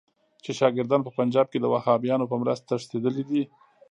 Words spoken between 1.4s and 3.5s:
کې د وهابیانو په مرسته تښتېدلي دي.